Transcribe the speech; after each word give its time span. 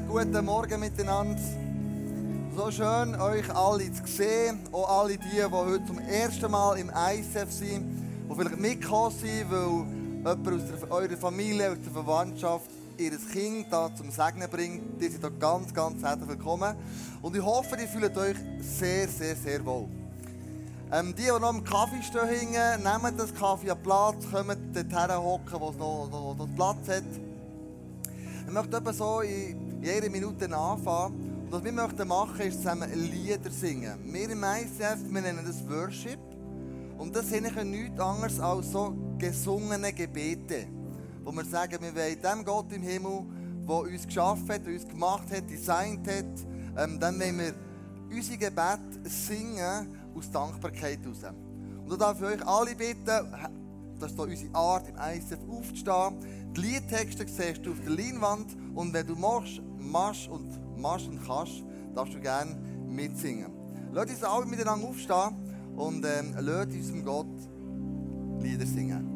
guten, 0.00 0.44
Morgen 0.44 0.80
miteinander. 0.80 1.40
So 2.54 2.70
schön, 2.70 3.18
euch 3.18 3.54
alle 3.54 3.90
zu 3.92 4.06
sehen. 4.06 4.60
Auch 4.70 5.00
alle 5.00 5.16
die, 5.16 5.28
die 5.30 5.42
heute 5.42 5.84
zum 5.86 5.98
ersten 5.98 6.50
Mal 6.50 6.78
im 6.78 6.90
ISF 6.90 7.50
sind, 7.50 7.84
die 8.28 8.34
vielleicht 8.34 8.60
mitgekommen 8.60 9.16
sind, 9.16 9.50
weil 9.50 10.36
jemand 10.36 10.72
aus 10.72 10.90
eurer 10.90 11.16
Familie, 11.16 11.72
aus 11.72 11.78
der 11.82 11.92
Verwandtschaft 11.92 12.70
ihr 12.98 13.12
Kind 13.32 13.66
da 13.70 13.90
zum 13.94 14.10
Segnen 14.10 14.50
bringt. 14.50 15.00
Die 15.00 15.08
sind 15.08 15.20
hier 15.20 15.30
ganz, 15.30 15.72
ganz 15.72 16.02
herzlich 16.02 16.28
willkommen. 16.28 16.76
Und 17.22 17.34
ich 17.34 17.42
hoffe, 17.42 17.76
ihr 17.80 17.88
fühlt 17.88 18.16
euch 18.18 18.36
sehr, 18.60 19.08
sehr, 19.08 19.34
sehr 19.34 19.64
wohl. 19.64 19.88
Ähm, 20.92 21.14
die, 21.16 21.22
die 21.22 21.28
noch 21.28 21.54
im 21.54 21.64
Kaffee 21.64 22.02
stehen, 22.02 22.50
nehmen 22.50 23.16
das 23.16 23.34
Kaffee 23.34 23.70
an 23.70 23.82
Platz, 23.82 24.30
kommen 24.30 24.72
dorthin 24.74 25.16
hocken, 25.16 25.60
wo 25.60 25.70
es 25.70 25.76
noch, 25.76 26.08
noch, 26.10 26.36
noch 26.36 26.54
Platz 26.54 26.88
hat. 26.88 27.04
Ich 28.46 28.52
möchte 28.52 28.76
eben 28.76 28.92
so 28.92 29.20
in 29.20 29.65
jeder 29.82 30.10
Minute 30.10 30.44
anfangen. 30.56 31.36
Und 31.44 31.52
was 31.52 31.64
wir 31.64 31.72
möchten 31.72 32.08
machen, 32.08 32.40
ist 32.40 32.58
zusammen 32.58 32.90
Lieder 32.92 33.50
singen. 33.50 33.98
Wir 34.04 34.30
im 34.30 34.42
ICF, 34.42 34.98
wir 35.08 35.20
nennen 35.20 35.44
das 35.46 35.68
Worship. 35.68 36.18
Und 36.98 37.14
das 37.14 37.28
sind 37.28 37.42
nichts 37.42 38.00
anderes 38.00 38.40
als 38.40 38.72
so 38.72 38.96
gesungene 39.18 39.92
Gebete. 39.92 40.66
Wo 41.22 41.32
wir 41.32 41.44
sagen, 41.44 41.78
wir 41.80 41.94
wollen 41.94 42.22
dem 42.22 42.44
Gott 42.44 42.72
im 42.72 42.82
Himmel, 42.82 43.24
der 43.68 43.76
uns 43.76 44.06
geschaffen 44.06 44.48
hat, 44.48 44.66
uns 44.66 44.88
gemacht 44.88 45.30
hat, 45.30 45.48
designt 45.50 46.06
hat, 46.08 46.24
ähm, 46.78 46.98
dann 46.98 47.20
wollen 47.20 47.38
wir 47.38 47.54
unsere 48.10 48.38
Gebete 48.38 49.00
singen 49.04 49.88
aus 50.16 50.30
Dankbarkeit 50.30 51.00
heraus. 51.02 51.22
Und 51.84 51.90
da 51.90 51.96
darf 51.96 52.18
ich 52.20 52.26
euch 52.26 52.46
alle 52.46 52.74
bitten, 52.74 53.06
das 53.98 54.10
ist 54.10 54.16
hier 54.16 54.24
unsere 54.24 54.54
Art, 54.54 54.88
im 54.88 54.96
ICF 54.96 55.38
aufzustehen. 55.48 56.52
Die 56.56 56.60
Liedtexte 56.60 57.26
siehst 57.26 57.64
du 57.64 57.72
auf 57.72 57.80
der 57.80 57.90
Leinwand 57.90 58.56
und 58.74 58.92
wenn 58.92 59.06
du 59.06 59.14
machst, 59.14 59.60
machst 59.86 60.28
und 60.28 60.78
machst 60.78 61.08
und 61.08 61.24
kannst, 61.26 61.64
darfst 61.94 62.14
du 62.14 62.20
gerne 62.20 62.56
mitsingen. 62.88 63.52
Lass 63.92 64.10
uns 64.10 64.22
alle 64.22 64.46
miteinander 64.46 64.88
aufstehen 64.88 65.36
und 65.76 66.04
ähm, 66.04 66.34
lass 66.38 66.66
unserem 66.66 67.04
Gott 67.04 67.26
Lieder 68.42 68.66
singen. 68.66 69.15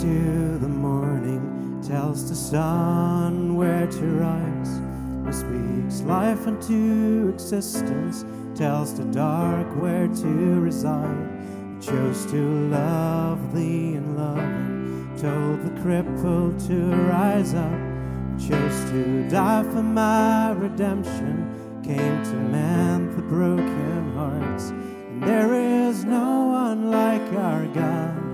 To 0.00 0.58
the 0.58 0.68
morning, 0.68 1.80
tells 1.86 2.28
the 2.28 2.34
sun 2.34 3.56
where 3.56 3.86
to 3.86 4.06
rise. 4.06 4.80
Who 5.24 5.32
speaks 5.32 6.02
life 6.02 6.46
unto 6.46 7.30
existence, 7.32 8.24
tells 8.54 8.92
the 8.98 9.04
dark 9.04 9.66
where 9.80 10.08
to 10.08 10.60
reside. 10.60 11.30
He 11.80 11.86
chose 11.86 12.26
to 12.26 12.68
love 12.68 13.54
thee 13.54 13.94
and 13.94 14.18
loving, 14.18 15.16
told 15.16 15.62
the 15.62 15.80
crippled 15.80 16.58
to 16.66 16.94
rise 17.06 17.54
up. 17.54 17.80
He 18.36 18.48
chose 18.48 18.90
to 18.90 19.28
die 19.30 19.62
for 19.62 19.82
my 19.82 20.50
redemption, 20.50 21.80
came 21.82 22.22
to 22.24 22.34
mend 22.34 23.16
the 23.16 23.22
broken 23.22 24.12
hearts. 24.14 24.70
And 24.70 25.22
there 25.22 25.54
is 25.54 26.04
no 26.04 26.46
one 26.46 26.90
like 26.90 27.32
our 27.32 27.66
God. 27.68 28.33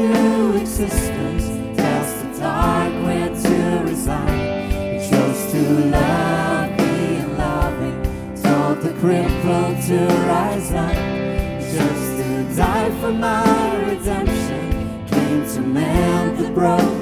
To 0.00 0.56
existence, 0.56 1.76
tells 1.76 2.22
the 2.22 2.40
dark 2.40 2.92
where 3.04 3.28
to 3.28 3.82
reside. 3.84 4.72
It 4.72 5.10
chose 5.10 5.52
to 5.52 5.60
love, 5.90 6.70
me 6.70 7.16
be 7.18 7.26
loving, 7.36 8.02
told 8.42 8.80
the 8.80 8.94
crippled 8.98 9.82
to 9.88 10.06
rise 10.26 10.72
up. 10.72 10.94
It 10.96 11.76
chose 11.76 12.08
to 12.16 12.56
die 12.56 12.90
for 12.98 13.12
my 13.12 13.76
redemption, 13.84 15.06
came 15.06 15.46
to 15.52 15.60
mend 15.60 16.38
the 16.38 16.50
broken. 16.50 16.99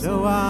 So 0.00 0.24
I 0.24 0.47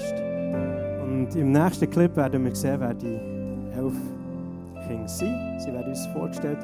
Gottesdienst. 0.00 1.02
Und 1.02 1.36
im 1.36 1.52
nächsten 1.52 1.90
Clip 1.90 2.14
werden 2.16 2.44
wir 2.44 2.54
sehen, 2.54 2.80
wer 2.80 2.94
die 2.94 3.18
elf 3.76 3.94
Kinder 4.86 5.08
sind. 5.08 5.60
Sie 5.60 5.72
werden 5.72 5.88
uns 5.88 6.06
vorgestellt. 6.08 6.58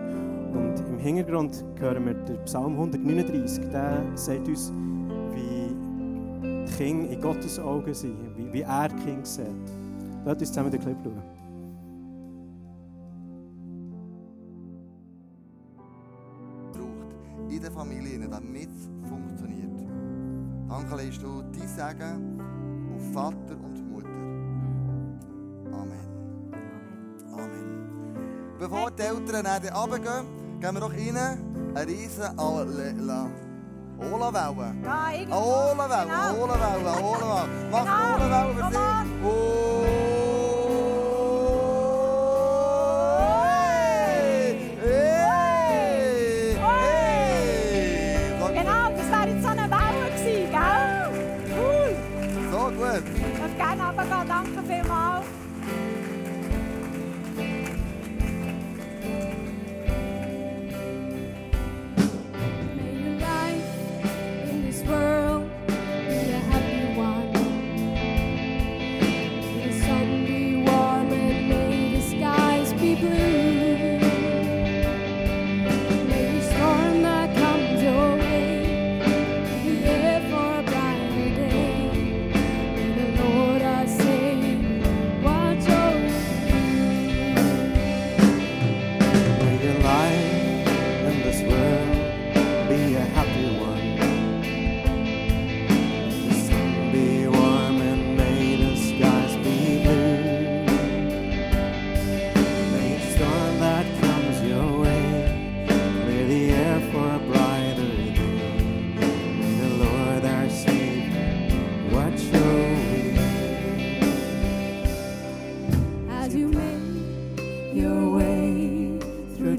Und 0.53 0.81
im 0.89 0.99
Hintergrund 0.99 1.65
hören 1.79 2.07
wir 2.07 2.15
den 2.15 2.39
Psalm 2.45 2.73
139. 2.73 3.71
Der 3.71 4.03
sagt 4.15 4.49
uns, 4.49 4.73
wie 5.33 5.75
die 6.43 6.77
Kinder 6.77 7.11
in 7.11 7.21
Gottes 7.21 7.59
Augen 7.59 7.95
sind, 7.95 8.17
wie, 8.37 8.53
wie 8.53 8.63
er 8.63 8.89
die 8.89 8.97
Kinder 9.05 9.27
sieht. 9.27 9.47
Lasst 10.25 10.41
uns 10.41 10.49
zusammen 10.49 10.71
den 10.71 10.81
Clip 10.81 10.97
schauen. 11.03 11.23
in 17.49 17.63
der 17.63 17.71
Familie, 17.71 18.29
damit 18.29 18.69
es 18.69 19.09
funktioniert. 19.09 19.89
Danke, 20.69 20.97
lässt 20.97 21.23
du 21.23 21.43
dein 21.43 21.69
Segen 21.69 22.41
Vater 23.17 23.57
und 23.65 23.91
Mutter. 23.91 24.09
Amen. 25.73 26.53
Amen. 27.33 28.57
Bevor 28.59 28.91
die 28.91 29.03
Eltern 29.03 29.43
nach 29.43 29.59
dann 29.59 29.73
Abend 29.73 30.05
gehen 30.05 30.61
gehen 30.61 30.75
wir 30.75 30.81
doch 30.81 30.93
rein, 30.93 31.17
eine 31.75 31.87
riesen 31.87 32.39
Alleluia. 32.39 33.31
Olawellen. 33.99 34.85
Ja, 34.85 35.35
Olawellen, 35.35 36.43
Olawellen, 36.43 37.05
Olawellen. 37.05 37.71
Mach 37.71 38.17
Olawellen 38.17 38.55
für 38.55 38.71
sie. 38.71 39.76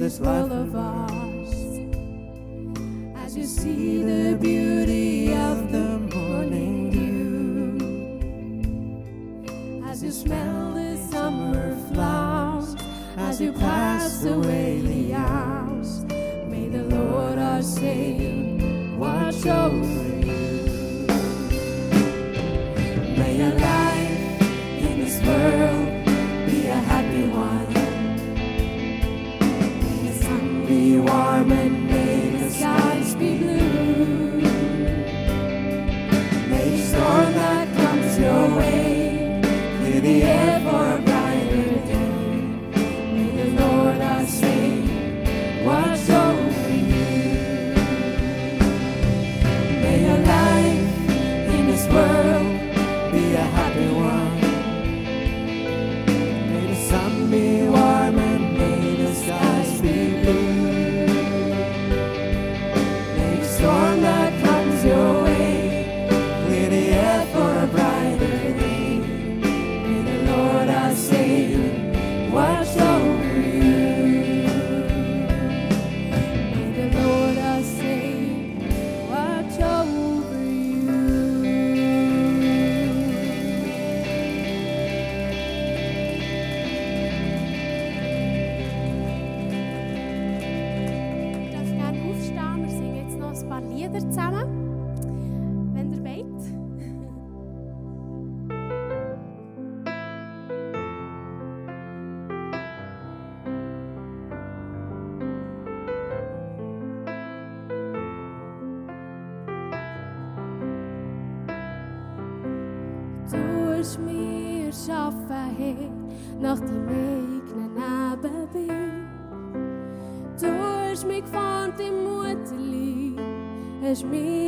this 0.07 0.21
life 0.21 0.51
of 0.51 0.73
ours. 0.73 1.53
As 3.17 3.35
you 3.35 3.43
see 3.43 4.01
the 4.03 4.37
beauty 4.39 5.33
of 5.33 5.69
the 5.69 5.99
morning 6.15 6.91
dew, 6.95 7.77
as 9.85 10.01
you 10.01 10.11
smell 10.11 10.73
the 10.75 10.95
summer 11.11 11.75
flowers, 11.91 12.77
as 13.17 13.41
you 13.41 13.51
pass 13.51 14.23
away 14.23 14.79
the 14.79 15.13
hours, 15.13 16.05
may 16.47 16.69
the 16.69 16.83
Lord 16.83 17.37
our 17.37 17.61
Savior 17.61 18.95
watch 18.95 19.45
over 19.45 20.07
you. 20.25 21.07
May 23.19 23.35
your 23.41 23.55
life 23.59 24.41
in 24.87 24.99
this 25.01 25.19
world. 25.25 25.76
moment 31.47 31.76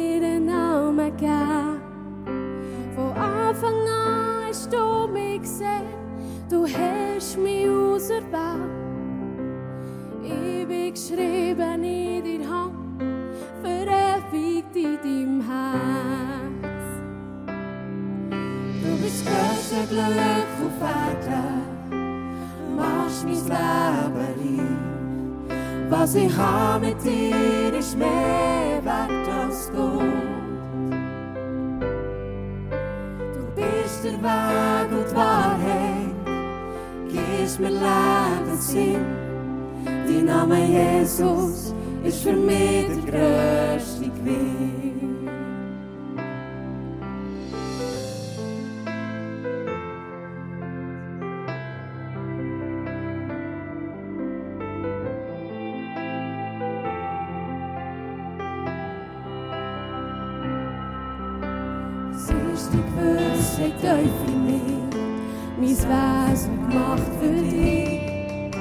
einen 0.09 0.45
Namen 0.45 1.11
gegeben. 1.17 1.81
Von 2.95 3.11
Anfang 3.13 3.73
an 3.73 4.47
hast 4.47 4.71
du 4.71 5.07
mich 5.07 5.41
gesehen, 5.41 5.83
du 6.49 6.65
hast 6.65 7.37
mich 7.37 7.67
auserwählt. 7.69 8.79
Ich 10.23 10.67
bin 10.67 10.93
geschrieben 10.93 11.83
in 11.83 12.23
deiner 12.23 12.49
Hand, 12.49 13.03
verewigt 13.61 14.75
in 14.75 14.97
deinem 15.01 15.41
Herz. 15.41 16.85
Du 18.83 19.03
bist 19.03 19.25
größte 19.25 19.87
Glück 19.89 20.51
auf 20.65 20.79
Erden, 20.81 21.63
machst 22.75 23.25
mein 23.25 23.35
Leben 23.35 24.57
rein. 24.57 24.89
Was 25.89 26.13
ich 26.15 26.35
habe 26.37 26.85
mit 26.85 27.03
dir 27.03 27.73
ist 27.79 27.97
mehr 27.97 28.79
wert 28.83 29.18
Du 29.73 30.01
bist 33.55 34.03
der 34.03 34.13
Weg 34.13 34.91
und 34.91 35.15
Wahrheit, 35.15 36.13
gibst 37.07 37.59
mir 37.59 37.69
Lebenssinn. 37.69 39.05
Dein 39.85 40.25
Name 40.25 40.57
Jesus 40.65 41.73
ist 42.03 42.23
für 42.23 42.33
mich 42.33 42.87
der 42.87 43.75
größte 43.77 44.05
Gewinn. 44.05 44.88
Gewissheit 62.79 63.73
tief 63.81 64.17
in 64.27 64.45
mir, 64.45 64.79
mein 65.59 66.31
Wesen 66.31 66.69
gemacht 66.69 67.11
für 67.19 67.41
dich. 67.41 68.51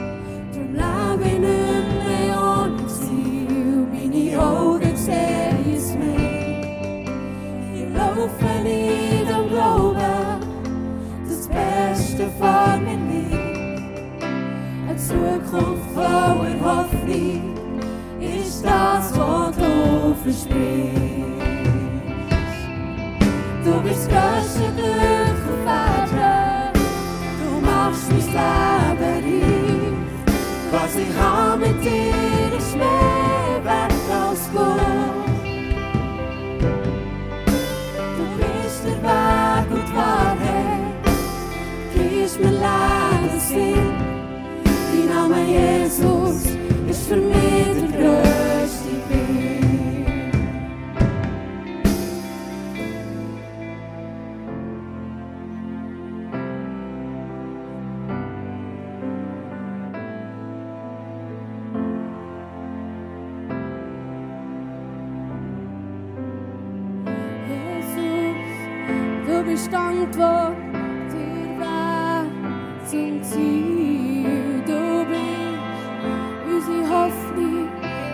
Drum 0.53 0.71
lebe 0.75 1.25
ich 1.25 1.39
nicht 1.39 1.89
mehr 2.07 2.37
ohne 2.41 2.87
Ziel, 2.87 3.87
meine 3.93 4.43
Augen 4.43 4.97
sehen 4.97 5.75
es 5.75 5.95
mehr. 5.95 7.05
Ich 7.75 7.89
laufe 7.95 8.51
nicht 8.63 9.33
am 9.33 9.49
Glauben, 9.49 10.41
das 11.29 11.49
Beste 11.49 12.29
vor 12.39 12.77
mir 12.79 12.99
liegt. 13.11 14.23
Eine 14.89 14.97
Zukunft 14.97 15.91
voller 15.95 16.57
Hoffnung 16.65 17.55
ist 18.21 18.65
das, 18.65 19.17
was 19.17 19.57
du 19.57 20.15
versprichst. 20.23 20.98
Mein 24.81 24.93
Leben 24.93 25.69
reich. 25.69 26.79
Was 30.71 30.97
ich 30.97 31.17
habe 31.19 31.59
mit 31.59 31.83
dir 31.83 32.57
ist 32.57 32.77
mehr 32.77 33.08
die 69.67 69.75
Antwort, 69.75 70.57
der 71.13 71.49
Weg 71.61 72.31
zum 72.87 73.23
Ziel. 73.23 74.63
Du 74.65 75.05
bist 75.11 76.69
unsere 76.69 76.83
Hoffnung, 76.89 77.69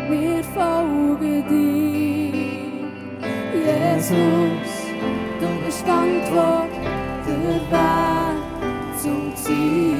wir 0.08 0.42
folgen 0.42 1.44
dir. 1.48 2.32
Jesus, 3.52 4.70
du 5.40 5.48
bist 5.64 5.86
Antwort, 5.86 6.74
der 7.26 7.60
Weg 7.72 8.38
zum 8.96 9.36
Ziel. 9.36 9.94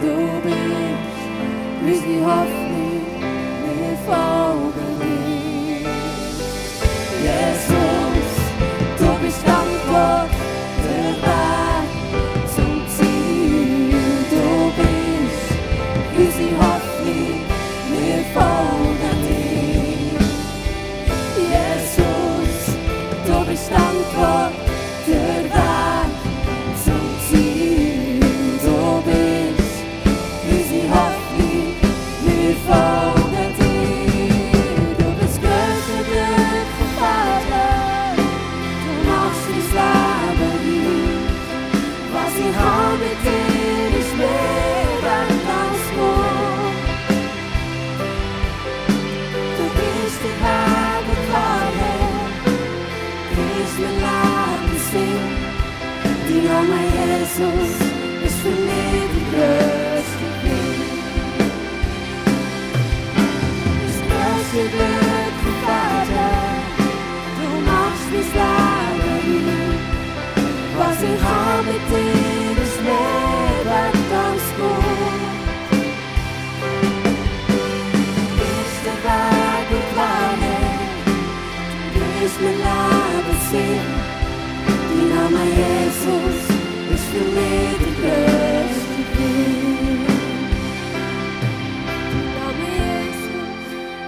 Du 0.00 0.14
bist 0.42 2.04
unsere 2.04 2.26
Hoffnung, 2.26 2.65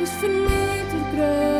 infinito 0.08 0.96
grande. 1.12 1.57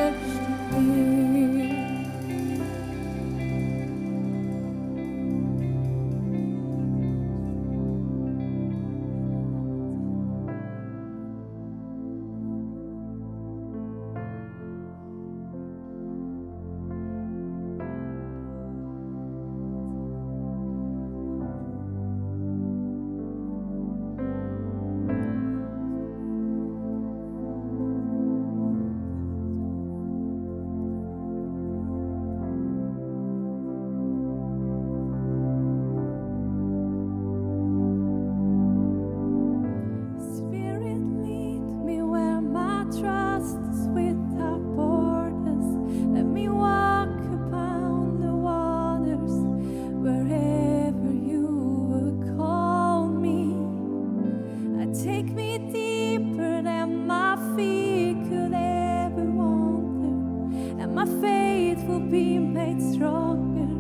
and 60.79 60.95
my 60.95 61.05
faith 61.21 61.83
will 61.85 61.99
be 61.99 62.39
made 62.39 62.81
stronger 62.81 63.71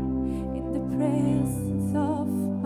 in 0.58 0.72
the 0.72 0.96
presence 0.96 1.94
of 1.94 2.57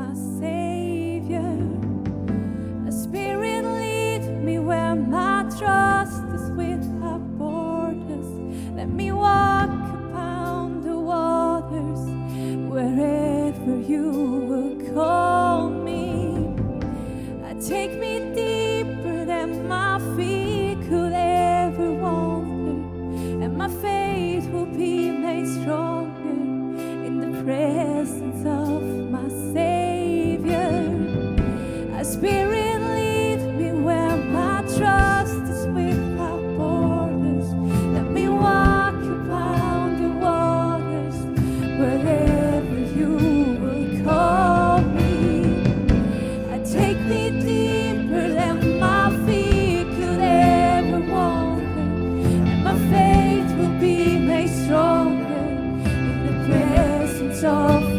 so 57.42 57.91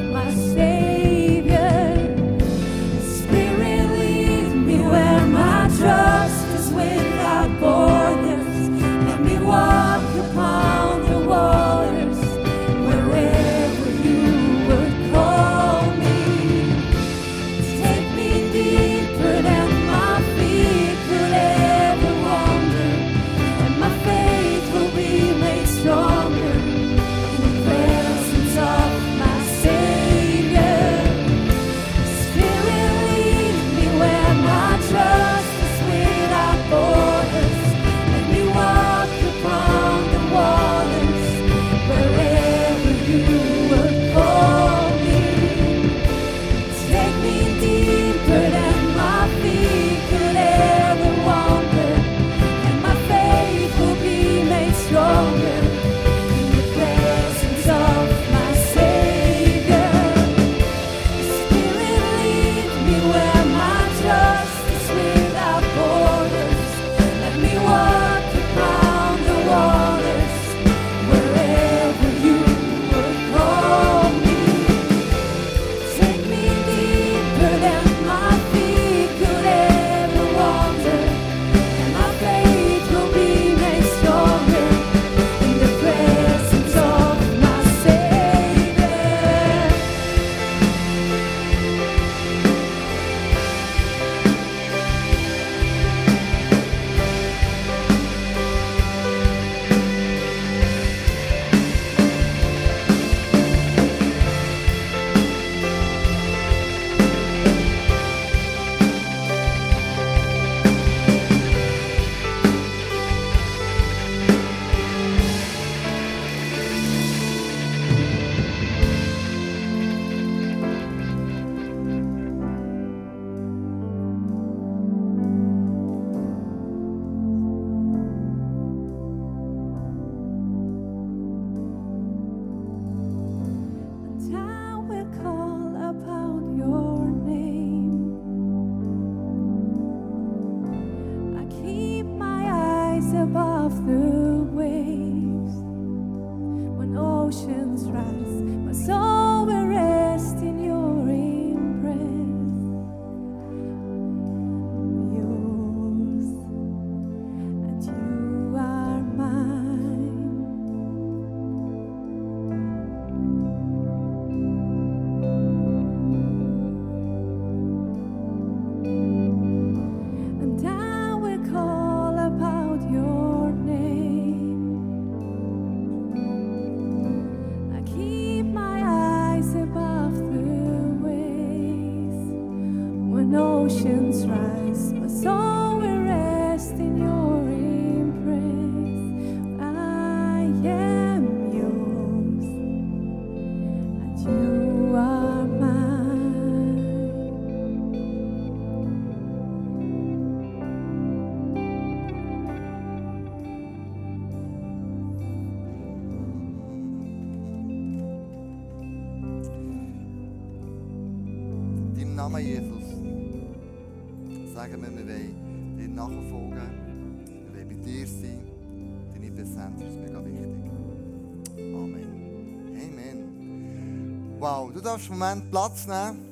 darfst 224.93 225.09
einen 225.09 225.19
Moment 225.19 225.49
Platz 225.49 225.87
nehmen. 225.87 226.29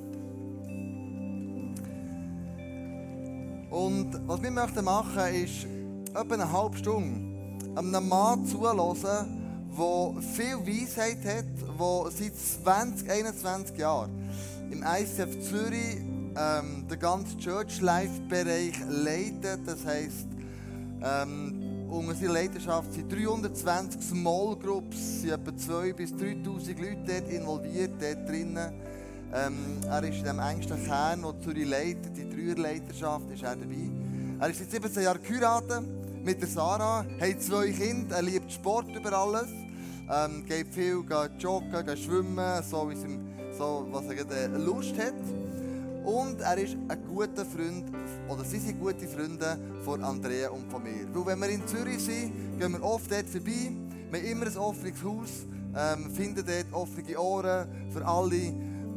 Und 3.71 4.27
was 4.27 4.43
wir 4.43 4.51
möchten 4.51 4.85
machen, 4.85 5.33
ist 5.33 5.65
etwa 6.13 6.33
eine 6.33 6.51
halbe 6.51 6.77
Stunde 6.77 7.31
einem 7.75 8.07
Mann 8.07 8.45
zuhören, 8.45 8.77
der 9.77 10.21
viel 10.21 10.57
Weisheit 10.67 11.25
hat, 11.25 11.45
der 11.79 12.11
seit 12.11 12.35
20, 12.35 13.09
21 13.09 13.77
Jahren 13.77 14.11
im 14.69 14.83
ICF 14.83 15.49
Zürich 15.49 15.97
ähm, 16.35 16.85
den 16.87 16.99
ganzen 16.99 17.39
Church 17.39 17.81
Life 17.81 18.21
Bereich 18.29 18.75
leitet. 18.87 19.65
Das 19.65 19.85
heisst, 19.85 20.27
ähm, 21.01 21.60
unter 21.91 22.15
seiner 22.15 22.33
Leidenschaft 22.33 22.93
sind 22.93 23.11
320 23.11 24.01
Small 24.01 24.55
Groups, 24.55 25.21
sind 25.21 25.31
etwa 25.31 25.51
2.000 25.51 25.93
bis 25.93 26.13
3'000 26.13 26.81
Leute 26.81 26.97
dort 27.05 27.29
involviert, 27.29 27.91
dort 27.99 28.29
drinnen. 28.29 28.73
Ähm, 29.33 29.77
er 29.87 30.03
ist 30.03 30.17
in 30.17 30.23
dem 30.23 30.39
engsten 30.39 30.83
Kern, 30.85 31.21
der 31.21 31.39
Zürich 31.41 31.67
leitet, 31.67 32.15
die 32.15 32.29
Dreierleiterschaft, 32.29 33.29
ist 33.33 33.43
er 33.43 33.55
dabei. 33.55 33.89
Er 34.39 34.49
ist 34.49 34.59
seit 34.59 34.71
17 34.71 35.03
Jahren 35.03 35.21
geheiratet 35.21 35.83
mit 36.23 36.41
der 36.41 36.47
Sarah, 36.47 37.05
hat 37.19 37.41
zwei 37.41 37.71
Kinder, 37.71 38.15
er 38.15 38.21
liebt 38.21 38.51
Sport 38.51 38.87
über 38.95 39.13
alles, 39.13 39.49
ähm, 40.09 40.45
geht 40.45 40.73
viel 40.73 41.03
geht 41.03 41.41
joggen, 41.41 41.85
geht 41.85 41.99
schwimmen, 41.99 42.63
so, 42.69 42.89
wie 42.89 42.93
es 42.93 43.03
ihm, 43.03 43.19
so 43.57 43.87
was 43.91 44.05
er 44.05 44.15
gerade 44.15 44.57
Lust 44.57 44.97
hat. 44.97 45.13
Und 46.03 46.41
er 46.41 46.57
ist 46.57 46.75
ein 46.87 46.99
guter 47.07 47.45
Freund, 47.45 47.85
oder 48.27 48.43
sie 48.43 48.57
sind 48.57 48.79
gute 48.79 49.07
Freunde 49.07 49.57
von 49.83 50.03
Andrea 50.03 50.49
und 50.49 50.69
von 50.71 50.81
mir. 50.81 51.07
Weil 51.13 51.25
wenn 51.27 51.39
wir 51.41 51.49
in 51.49 51.67
Zürich 51.67 51.99
sind, 51.99 52.59
gehen 52.59 52.71
wir 52.71 52.83
oft 52.83 53.11
dort 53.11 53.29
vorbei. 53.29 53.71
Wir 54.09 54.19
haben 54.19 54.27
immer 54.27 54.47
ein 54.47 54.57
offenes 54.57 55.03
Haus, 55.03 55.45
ähm, 55.75 56.11
finden 56.11 56.43
dort 56.45 56.73
offene 56.73 57.19
Ohren 57.19 57.67
für 57.91 58.05
alle 58.05 58.53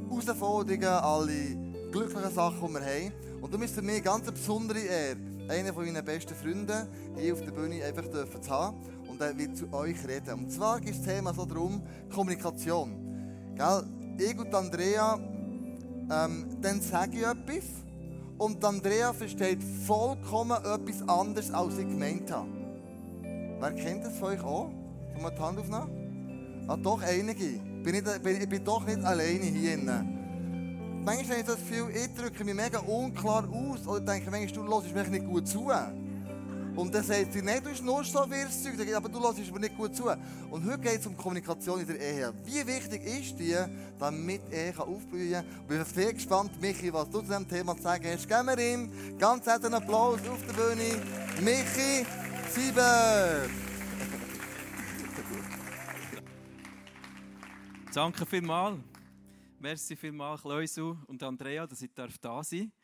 Herausforderungen, 0.08 0.84
alle 0.84 1.56
glücklichen 1.92 2.32
Sachen, 2.32 2.68
die 2.68 2.74
wir 2.74 2.80
haben. 2.80 3.12
Und 3.42 3.52
darum 3.52 3.62
ist 3.62 3.74
für 3.74 3.82
mich 3.82 3.96
eine 3.96 4.02
ganz 4.02 4.30
besondere 4.30 4.80
Ehre, 4.80 5.16
einen 5.48 5.74
von 5.74 5.84
meinen 5.84 6.04
besten 6.04 6.34
Freunden 6.34 6.88
hier 7.16 7.34
auf 7.34 7.42
der 7.42 7.52
Bühne 7.52 7.84
einfach 7.84 8.04
zu 8.08 8.50
haben. 8.50 8.78
Und 9.06 9.20
er 9.20 9.36
wird 9.36 9.56
zu 9.56 9.70
euch 9.72 9.96
reden. 10.08 10.34
Und 10.34 10.50
zwar 10.50 10.80
geht 10.80 10.94
das 10.94 11.02
Thema 11.02 11.34
so 11.34 11.44
darum, 11.44 11.82
Kommunikation. 12.12 13.54
Gell? 13.54 13.84
Ich 14.16 14.38
und 14.38 14.54
Andrea 14.54 15.18
ähm, 16.10 16.58
dann 16.60 16.80
sage 16.80 17.18
ich 17.18 17.22
etwas 17.22 17.64
und 18.38 18.64
Andrea 18.64 19.12
versteht 19.12 19.62
vollkommen 19.86 20.56
etwas 20.58 21.08
anderes, 21.08 21.50
als 21.52 21.78
ich 21.78 21.88
gemeint 21.88 22.30
habe. 22.30 22.48
Wer 23.60 23.72
kennt 23.72 24.04
das 24.04 24.16
von 24.18 24.28
euch 24.28 24.42
auch? 24.42 24.70
Kann 25.12 25.22
man 25.22 25.34
die 25.34 25.40
Hand 25.40 25.58
aufnehmen? 25.58 26.64
Ah, 26.68 26.76
doch, 26.76 27.02
einige. 27.02 27.60
Bin 27.82 27.94
ich, 27.94 28.02
bin, 28.22 28.40
ich 28.40 28.48
bin 28.48 28.64
doch 28.64 28.84
nicht 28.84 29.04
alleine 29.04 29.44
hier. 29.44 29.76
Manchmal 29.76 31.24
habe 31.24 31.40
ich 31.40 31.46
das 31.46 31.56
Gefühl, 31.56 31.90
ich 31.94 32.14
drücke 32.14 32.44
mich 32.44 32.54
mega 32.54 32.78
unklar 32.80 33.48
aus 33.48 33.86
oder 33.86 34.00
denke 34.00 34.30
manchmal, 34.30 34.66
du 34.66 34.74
hörst 34.74 34.94
mir 34.94 35.04
nicht 35.04 35.26
gut 35.26 35.46
zu. 35.46 35.70
Und 36.76 36.92
dann 36.92 37.04
sagt 37.04 37.32
sie, 37.32 37.40
nein, 37.40 37.62
du 37.62 37.70
bist 37.70 37.84
nur 37.84 38.02
so 38.02 38.24
Zeug, 38.24 38.94
aber 38.94 39.08
du 39.08 39.20
hörst 39.20 39.52
mir 39.52 39.60
nicht 39.60 39.76
gut 39.76 39.94
zu. 39.94 40.04
Und 40.50 40.64
heute 40.64 40.78
geht 40.78 41.00
es 41.00 41.06
um 41.06 41.16
Kommunikation 41.16 41.80
in 41.80 41.86
der 41.86 42.00
Ehe. 42.00 42.34
Wie 42.44 42.66
wichtig 42.66 43.04
ist 43.04 43.38
die, 43.38 43.56
damit 43.98 44.40
Ehe 44.52 44.76
aufblühen 44.76 45.32
kann? 45.32 45.44
Ich 45.62 45.68
bin 45.68 45.84
sehr 45.84 46.12
gespannt, 46.12 46.60
Michi, 46.60 46.92
was 46.92 47.08
du 47.10 47.20
zu 47.20 47.26
diesem 47.26 47.48
Thema 47.48 47.76
zu 47.76 47.82
sagen 47.82 48.04
hast. 48.06 48.28
Geben 48.28 48.46
wir 48.46 48.58
ihm 48.58 49.18
ganz 49.18 49.46
herzlichen 49.46 49.74
Applaus 49.74 50.18
auf 50.28 50.44
der 50.46 50.52
Bühne. 50.52 51.00
Michi 51.40 52.04
Sieber. 52.50 53.42
Danke 57.94 58.26
vielmals. 58.26 58.78
Merci 59.60 59.94
vielmals, 59.94 60.42
Kleusu 60.42 60.96
und 61.06 61.22
Andrea, 61.22 61.66
dass 61.66 61.80
ich 61.80 61.94
da 61.94 62.08
sein 62.08 62.18
darf. 62.20 62.83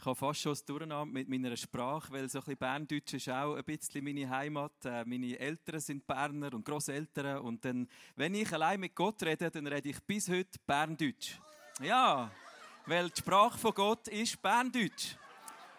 Ich 0.00 0.04
habe 0.06 0.14
fast 0.14 0.40
schon 0.40 0.52
das 0.52 0.64
Durcheinander 0.64 1.06
mit 1.06 1.28
meiner 1.28 1.56
Sprache, 1.56 2.12
weil 2.12 2.28
so 2.28 2.38
ein 2.38 2.44
bisschen 2.44 2.58
Berndeutsch 2.58 3.14
ist 3.14 3.28
auch 3.30 3.56
ein 3.56 3.64
bisschen 3.64 4.04
meine 4.04 4.30
Heimat. 4.30 4.84
Äh, 4.84 5.04
Meine 5.04 5.36
Eltern 5.36 5.80
sind 5.80 6.06
Berner 6.06 6.54
und 6.54 6.64
Grosseltern. 6.64 7.38
Und 7.38 7.64
dann, 7.64 7.88
wenn 8.14 8.32
ich 8.36 8.52
allein 8.52 8.78
mit 8.78 8.94
Gott 8.94 9.20
rede, 9.24 9.50
dann 9.50 9.66
rede 9.66 9.88
ich 9.88 10.00
bis 10.04 10.28
heute 10.28 10.56
Berndeutsch. 10.64 11.40
Ja, 11.82 12.30
weil 12.86 13.10
die 13.10 13.18
Sprache 13.20 13.58
von 13.58 13.74
Gott 13.74 14.06
ist 14.06 14.40
Berndeutsch. 14.40 15.16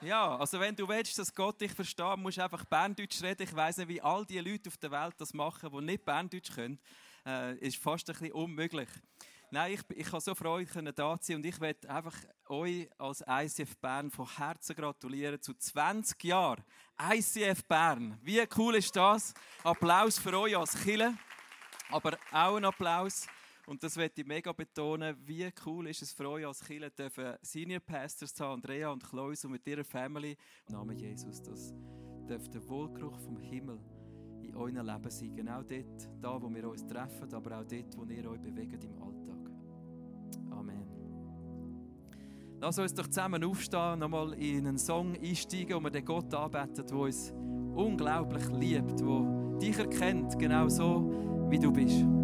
Ja, 0.01 0.36
also 0.38 0.60
wenn 0.60 0.75
du 0.75 0.86
willst, 0.86 1.17
dass 1.17 1.34
Gott 1.34 1.62
dich 1.62 1.71
versteht, 1.71 2.17
musst 2.17 2.38
du 2.38 2.43
einfach 2.43 2.65
Berndeutsch 2.65 3.23
reden. 3.23 3.43
Ich 3.43 3.55
weiß 3.55 3.77
nicht, 3.77 3.88
wie 3.88 4.01
all 4.01 4.25
die 4.25 4.39
Leute 4.39 4.67
auf 4.67 4.77
der 4.77 4.91
Welt 4.91 5.15
das 5.17 5.34
machen, 5.34 5.69
die 5.71 5.82
nicht 5.82 6.03
Berndeutsch 6.03 6.53
können. 6.53 6.77
Äh, 7.25 7.55
ist 7.60 7.77
fast 7.77 8.10
ein 8.10 8.17
bisschen 8.17 8.34
unmöglich. 8.34 8.89
Nein, 9.51 9.73
ich, 9.73 9.97
ich 9.97 10.12
habe 10.12 10.21
so 10.21 10.35
Freude, 10.35 10.69
können 10.69 10.93
da 10.93 11.17
sein 11.19 11.38
und 11.38 11.45
ich 11.45 11.59
möchte 11.59 11.89
einfach 11.89 12.15
euch 12.49 12.88
als 12.99 13.23
ICF 13.27 13.77
Bern 13.77 14.12
von 14.12 14.27
Herzen 14.38 14.75
gratulieren 14.75 15.41
zu 15.41 15.55
20 15.55 16.23
Jahren 16.23 16.63
ICF 17.01 17.63
Bern. 17.65 18.19
Wie 18.21 18.43
cool 18.57 18.75
ist 18.75 18.95
das? 18.95 19.33
Applaus 19.63 20.19
für 20.19 20.38
euch 20.38 20.55
als 20.55 20.79
Kille, 20.83 21.17
aber 21.89 22.15
auch 22.31 22.57
ein 22.57 22.65
Applaus. 22.65 23.25
Und 23.65 23.81
das 23.83 23.95
möchte 23.95 24.21
ich 24.21 24.27
mega 24.27 24.51
betonen, 24.51 25.15
wie 25.25 25.49
cool 25.65 25.88
ist 25.88 26.03
es 26.03 26.12
für 26.12 26.29
euch 26.29 26.45
als 26.45 26.63
Kille, 26.63 26.91
dürfen 26.91 27.35
Senior 27.41 27.79
Pastors 27.79 28.33
zu 28.33 28.45
Andrea 28.45 28.91
und 28.91 29.03
Chloe 29.03 29.35
und 29.43 29.51
mit 29.51 29.65
ihrer 29.65 29.83
Family. 29.83 30.38
Im 30.67 30.75
Namen 30.75 30.97
Jesus, 30.97 31.41
das 31.41 31.73
dürfte 32.27 32.59
der 32.59 32.67
Wohlgeruch 32.67 33.17
vom 33.19 33.39
Himmel 33.39 33.79
in 34.43 34.55
eurem 34.55 34.85
Leben 34.85 35.09
sein. 35.09 35.35
Genau 35.35 35.63
dort, 35.63 36.09
da 36.21 36.41
wo 36.41 36.49
wir 36.49 36.69
uns 36.69 36.85
treffen, 36.85 37.33
aber 37.33 37.59
auch 37.59 37.65
dort, 37.65 37.97
wo 37.97 38.05
ihr 38.05 38.29
euch 38.29 38.41
bewegt 38.41 38.83
im 38.83 38.93
Alltag. 39.01 39.38
Lass 42.62 42.78
uns 42.78 42.93
doch 42.93 43.08
zusammen 43.08 43.41
aufstehen, 43.43 44.00
nochmal 44.00 44.34
in 44.34 44.67
einen 44.67 44.78
Song 44.78 45.15
einsteigen, 45.15 45.78
wo 45.78 45.84
wir 45.84 45.91
den 45.91 46.04
Gott 46.04 46.34
anbeten, 46.34 46.86
der 46.86 46.98
uns 46.98 47.32
unglaublich 47.74 48.48
liebt, 48.50 49.00
der 49.00 49.60
dich 49.62 49.80
erkennt, 49.80 50.38
genau 50.38 50.67
so, 50.67 51.10
wie 51.50 51.58
du 51.58 51.72
bist. 51.72 52.18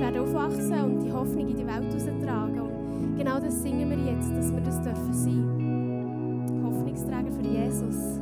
Einmal 0.00 0.14
werden 0.14 0.22
aufwachsen 0.22 0.84
und 0.84 1.00
die 1.00 1.12
Hoffnung 1.12 1.48
in 1.48 1.56
die 1.56 1.66
Welt 1.66 1.92
heraustragen. 1.92 2.60
Und 2.60 3.16
genau 3.16 3.38
das 3.38 3.62
singen 3.62 3.90
wir 3.90 4.12
jetzt, 4.12 4.30
dass 4.34 4.52
wir 4.52 4.60
das 4.60 4.80
dürfen 4.80 5.12
sein. 5.12 6.62
Hoffnungsträger 6.64 7.30
für 7.30 7.46
Jesus. 7.46 8.21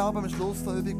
Aber 0.00 0.20
am 0.20 0.28
Schluss 0.28 0.64
noch 0.64 0.74
übrig 0.74 0.98